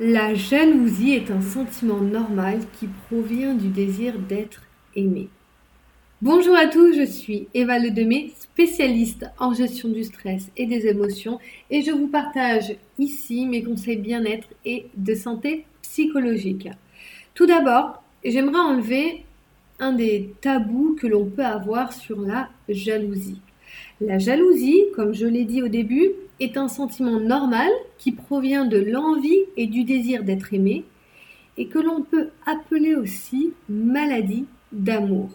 [0.00, 4.62] La jalousie est un sentiment normal qui provient du désir d'être
[4.94, 5.28] aimé.
[6.22, 11.40] Bonjour à tous, je suis Eva Ledemé, spécialiste en gestion du stress et des émotions
[11.68, 16.68] et je vous partage ici mes conseils bien-être et de santé psychologique.
[17.34, 19.24] Tout d'abord, j'aimerais enlever
[19.80, 23.40] un des tabous que l'on peut avoir sur la jalousie.
[24.00, 28.78] La jalousie, comme je l'ai dit au début, est un sentiment normal qui provient de
[28.78, 30.84] l'envie et du désir d'être aimé
[31.56, 35.30] et que l'on peut appeler aussi maladie d'amour.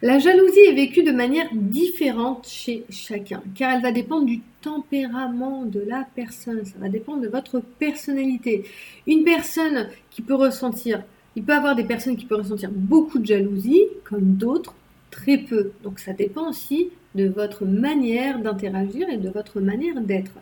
[0.00, 5.64] La jalousie est vécue de manière différente chez chacun, car elle va dépendre du tempérament
[5.64, 8.64] de la personne, ça va dépendre de votre personnalité.
[9.08, 11.02] Une personne qui peut ressentir,
[11.34, 14.74] il peut avoir des personnes qui peuvent ressentir beaucoup de jalousie, comme d'autres
[15.10, 15.72] très peu.
[15.82, 20.32] Donc ça dépend aussi de votre manière d'interagir et de votre manière d'être.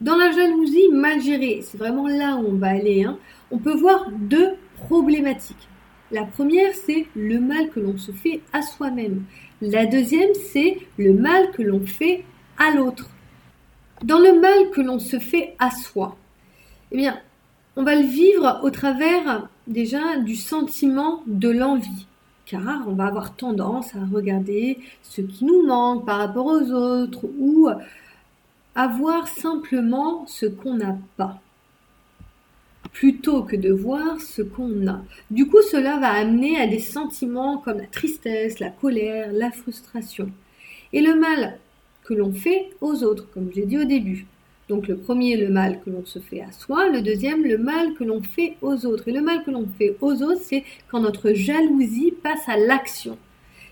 [0.00, 3.18] Dans la jalousie mal gérée, c'est vraiment là où on va aller, hein,
[3.50, 5.68] on peut voir deux problématiques.
[6.10, 9.24] La première, c'est le mal que l'on se fait à soi-même.
[9.60, 12.24] La deuxième, c'est le mal que l'on fait
[12.58, 13.10] à l'autre.
[14.02, 16.16] Dans le mal que l'on se fait à soi,
[16.92, 17.18] eh bien,
[17.76, 22.06] on va le vivre au travers déjà du sentiment de l'envie
[22.46, 27.24] car on va avoir tendance à regarder ce qui nous manque par rapport aux autres
[27.38, 27.68] ou
[28.74, 31.40] à voir simplement ce qu'on n'a pas
[32.92, 35.02] plutôt que de voir ce qu'on a.
[35.30, 40.30] Du coup, cela va amener à des sentiments comme la tristesse, la colère, la frustration.
[40.92, 41.58] Et le mal
[42.04, 44.26] que l'on fait aux autres, comme je l'ai dit au début.
[44.68, 47.94] Donc le premier, le mal que l'on se fait à soi, le deuxième, le mal
[47.94, 49.08] que l'on fait aux autres.
[49.08, 53.18] Et le mal que l'on fait aux autres, c'est quand notre jalousie passe à l'action.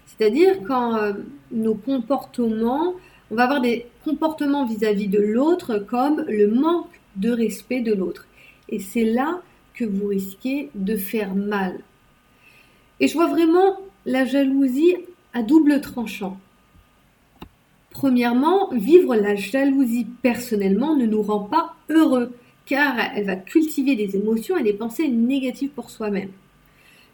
[0.07, 1.13] C'est-à-dire quand euh,
[1.51, 2.95] nos comportements,
[3.31, 8.27] on va avoir des comportements vis-à-vis de l'autre comme le manque de respect de l'autre.
[8.69, 9.41] Et c'est là
[9.75, 11.81] que vous risquez de faire mal.
[13.01, 14.97] Et je vois vraiment la jalousie
[15.33, 16.39] à double tranchant.
[17.93, 22.33] Premièrement, vivre la jalousie personnellement ne nous rend pas heureux,
[22.65, 26.31] car elle va cultiver des émotions et des pensées négatives pour soi-même.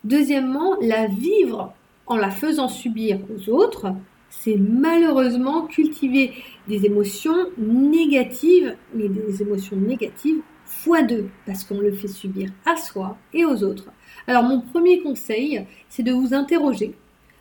[0.05, 1.73] Deuxièmement, la vivre
[2.07, 3.89] en la faisant subir aux autres,
[4.31, 6.33] c'est malheureusement cultiver
[6.69, 12.77] des émotions négatives, mais des émotions négatives fois deux, parce qu'on le fait subir à
[12.77, 13.91] soi et aux autres.
[14.27, 16.95] Alors mon premier conseil, c'est de vous interroger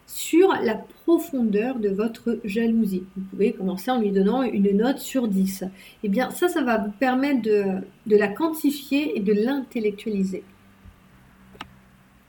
[0.07, 3.03] sur la profondeur de votre jalousie.
[3.15, 5.65] Vous pouvez commencer en lui donnant une note sur 10.
[6.03, 10.43] Eh bien, ça, ça va vous permettre de, la quantifier et de l'intellectualiser.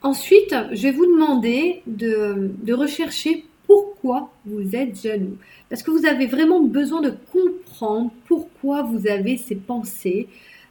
[0.03, 5.37] Ensuite, je vais vous demander de, rechercher pourquoi vous êtes jaloux.
[5.69, 10.29] Parce que vous avez vraiment besoin de comprendre pourquoi vous avez ces pensées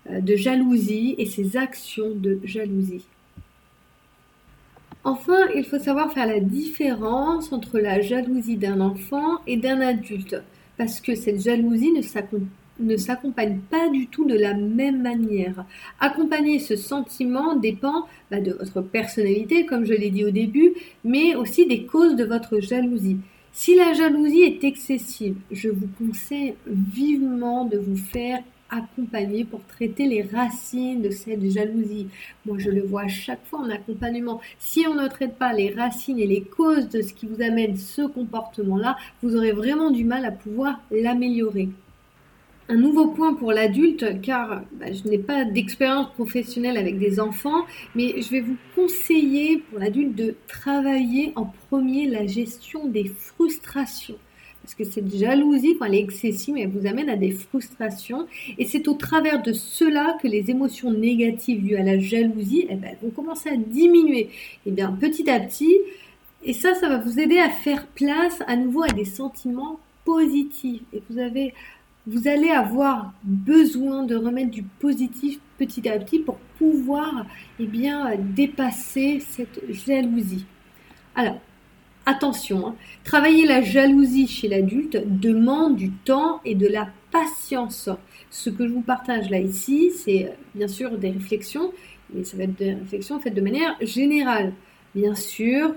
[0.09, 3.05] euh, de jalousie et ces actions de jalousie.
[5.03, 10.35] Enfin, il faut savoir faire la différence entre la jalousie d'un enfant et d'un adulte,
[10.77, 11.93] parce que cette jalousie
[12.79, 15.65] ne s'accompagne pas du tout de la même manière.
[15.99, 20.73] Accompagner ce sentiment dépend bah, de votre personnalité, comme je l'ai dit au début,
[21.05, 23.17] mais aussi des causes de votre jalousie.
[23.53, 28.39] Si la jalousie est excessive, je vous conseille vivement de vous faire
[28.69, 32.07] accompagner pour traiter les racines de cette jalousie.
[32.45, 34.41] Moi, je le vois à chaque fois en accompagnement.
[34.59, 37.77] Si on ne traite pas les racines et les causes de ce qui vous amène
[37.77, 41.69] ce comportement-là, vous aurez vraiment du mal à pouvoir l'améliorer.
[42.69, 47.65] Un nouveau point pour l'adulte, car bah, je n'ai pas d'expérience professionnelle avec des enfants,
[47.95, 54.17] mais je vais vous conseiller pour l'adulte de travailler en premier la gestion des frustrations.
[54.67, 58.27] Parce que cette jalousie, quand elle est excessive, elle vous amène à des frustrations.
[58.57, 62.75] Et c'est au travers de cela que les émotions négatives dues à la jalousie eh
[62.75, 64.23] ben, vont commencer à diminuer.
[64.23, 64.29] Et
[64.65, 65.73] eh bien petit à petit,
[66.43, 70.81] et ça, ça va vous aider à faire place à nouveau à des sentiments positifs.
[70.91, 71.53] Et vous avez,
[72.05, 77.25] vous allez avoir besoin de remettre du positif petit à petit pour pouvoir,
[77.61, 80.43] eh bien, dépasser cette jalousie.
[81.15, 81.39] Alors,
[82.09, 82.75] Attention, hein.
[83.03, 87.89] travailler la jalousie chez l'adulte demande du temps et de la patience.
[88.29, 91.73] Ce que je vous partage là ici, c'est euh, bien sûr des réflexions,
[92.13, 94.53] mais ça va être des réflexions faites de manière générale.
[94.95, 95.75] Bien sûr,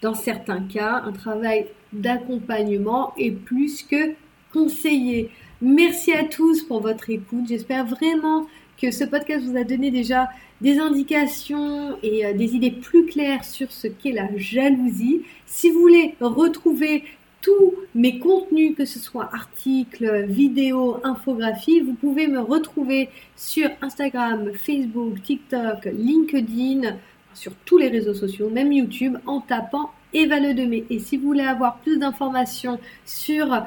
[0.00, 4.14] dans certains cas, un travail d'accompagnement est plus que
[4.52, 5.32] conseillé.
[5.60, 7.46] Merci à tous pour votre écoute.
[7.48, 8.46] J'espère vraiment
[8.80, 10.28] que ce podcast vous a donné déjà
[10.60, 15.22] des indications et euh, des idées plus claires sur ce qu'est la jalousie.
[15.46, 17.04] Si vous voulez retrouver
[17.40, 24.50] tous mes contenus, que ce soit articles, vidéos, infographies, vous pouvez me retrouver sur Instagram,
[24.54, 26.96] Facebook, TikTok, LinkedIn,
[27.34, 30.84] sur tous les réseaux sociaux, même YouTube, en tapant Eva Le Demé.
[30.88, 33.62] Et si vous voulez avoir plus d'informations sur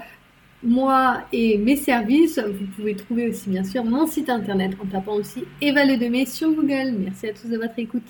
[0.63, 5.13] moi et mes services, vous pouvez trouver aussi bien sûr mon site internet en tapant
[5.13, 6.95] aussi Eva Le Demé sur Google.
[6.97, 8.03] Merci à tous de votre écoute.